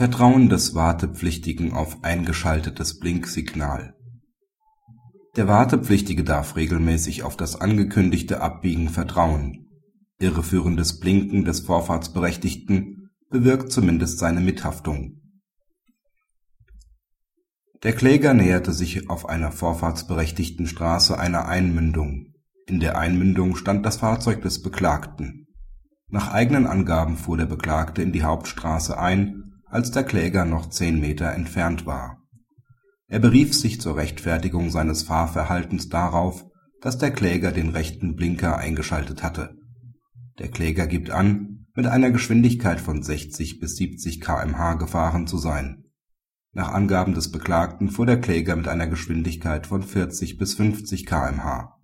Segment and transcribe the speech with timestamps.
[0.00, 3.92] Vertrauen des Wartepflichtigen auf eingeschaltetes Blinksignal
[5.36, 9.68] Der Wartepflichtige darf regelmäßig auf das angekündigte Abbiegen vertrauen.
[10.18, 15.20] Irreführendes Blinken des Vorfahrtsberechtigten bewirkt zumindest seine Mithaftung.
[17.82, 22.32] Der Kläger näherte sich auf einer vorfahrtsberechtigten Straße einer Einmündung.
[22.64, 25.46] In der Einmündung stand das Fahrzeug des Beklagten.
[26.08, 29.39] Nach eigenen Angaben fuhr der Beklagte in die Hauptstraße ein
[29.70, 32.22] als der Kläger noch zehn Meter entfernt war.
[33.06, 36.44] Er berief sich zur Rechtfertigung seines Fahrverhaltens darauf,
[36.80, 39.56] dass der Kläger den rechten Blinker eingeschaltet hatte.
[40.38, 45.84] Der Kläger gibt an, mit einer Geschwindigkeit von 60 bis 70 km/h gefahren zu sein.
[46.52, 51.79] Nach Angaben des Beklagten fuhr der Kläger mit einer Geschwindigkeit von 40 bis 50 km/h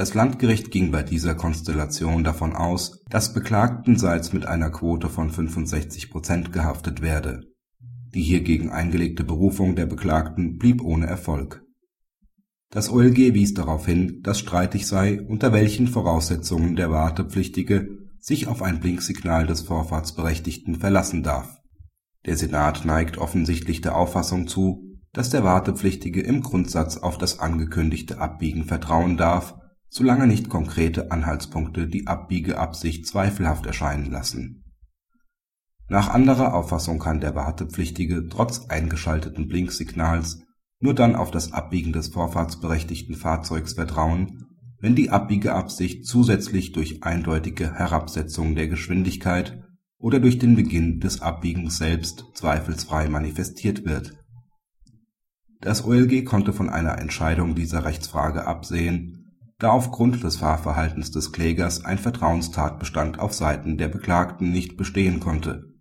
[0.00, 6.10] das Landgericht ging bei dieser Konstellation davon aus, dass Beklagtenseits mit einer Quote von 65
[6.10, 7.42] Prozent gehaftet werde.
[8.14, 11.62] Die hiergegen eingelegte Berufung der Beklagten blieb ohne Erfolg.
[12.70, 18.62] Das OLG wies darauf hin, dass streitig sei, unter welchen Voraussetzungen der Wartepflichtige sich auf
[18.62, 21.58] ein Blinksignal des Vorfahrtsberechtigten verlassen darf.
[22.24, 28.18] Der Senat neigt offensichtlich der Auffassung zu, dass der Wartepflichtige im Grundsatz auf das angekündigte
[28.18, 29.59] Abbiegen vertrauen darf
[29.90, 34.64] solange nicht konkrete Anhaltspunkte die Abbiegeabsicht zweifelhaft erscheinen lassen.
[35.88, 40.44] Nach anderer Auffassung kann der Wartepflichtige trotz eingeschalteten Blinksignals
[40.78, 44.46] nur dann auf das Abbiegen des vorfahrtsberechtigten Fahrzeugs vertrauen,
[44.78, 49.62] wenn die Abbiegeabsicht zusätzlich durch eindeutige Herabsetzung der Geschwindigkeit
[49.98, 54.14] oder durch den Beginn des Abbiegens selbst zweifelsfrei manifestiert wird.
[55.60, 59.19] Das OLG konnte von einer Entscheidung dieser Rechtsfrage absehen
[59.60, 65.74] da aufgrund des Fahrverhaltens des Klägers ein Vertrauenstatbestand auf Seiten der Beklagten nicht bestehen konnte.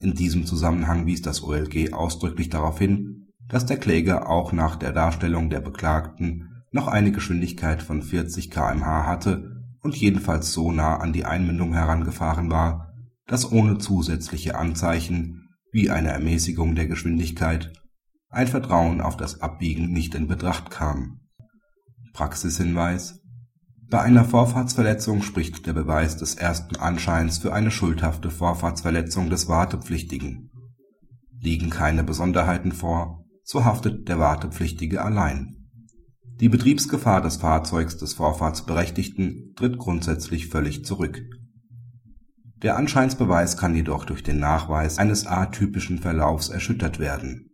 [0.00, 4.92] In diesem Zusammenhang wies das OLG ausdrücklich darauf hin, dass der Kläger auch nach der
[4.92, 11.14] Darstellung der Beklagten noch eine Geschwindigkeit von 40 km/h hatte und jedenfalls so nah an
[11.14, 12.92] die Einmündung herangefahren war,
[13.26, 17.72] dass ohne zusätzliche Anzeichen wie eine Ermäßigung der Geschwindigkeit
[18.28, 21.20] ein Vertrauen auf das Abbiegen nicht in Betracht kam
[22.20, 23.18] Praxishinweis
[23.88, 30.50] Bei einer Vorfahrtsverletzung spricht der Beweis des ersten Anscheins für eine schuldhafte Vorfahrtsverletzung des Wartepflichtigen.
[31.40, 35.70] Liegen keine Besonderheiten vor, so haftet der Wartepflichtige allein.
[36.40, 41.22] Die Betriebsgefahr des Fahrzeugs des Vorfahrtsberechtigten tritt grundsätzlich völlig zurück.
[42.60, 47.48] Der Anscheinsbeweis kann jedoch durch den Nachweis eines atypischen Verlaufs erschüttert werden.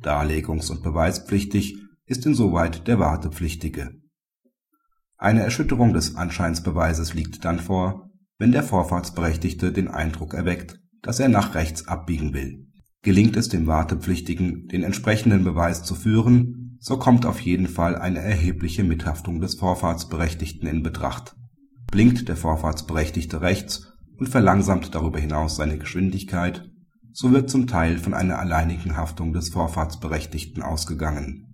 [0.00, 4.00] Darlegungs und beweispflichtig ist insoweit der Wartepflichtige
[5.22, 11.28] eine Erschütterung des Anscheinsbeweises liegt dann vor, wenn der Vorfahrtsberechtigte den Eindruck erweckt, dass er
[11.28, 12.66] nach rechts abbiegen will.
[13.02, 18.18] Gelingt es dem Wartepflichtigen, den entsprechenden Beweis zu führen, so kommt auf jeden Fall eine
[18.18, 21.36] erhebliche Mithaftung des Vorfahrtsberechtigten in Betracht.
[21.92, 26.68] Blinkt der Vorfahrtsberechtigte rechts und verlangsamt darüber hinaus seine Geschwindigkeit,
[27.12, 31.51] so wird zum Teil von einer alleinigen Haftung des Vorfahrtsberechtigten ausgegangen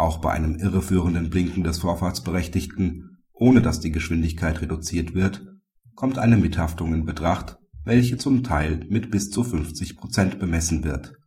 [0.00, 5.46] auch bei einem irreführenden Blinken des Vorfahrtsberechtigten, ohne dass die Geschwindigkeit reduziert wird,
[5.94, 11.19] kommt eine Mithaftung in Betracht, welche zum Teil mit bis zu 50 Prozent bemessen wird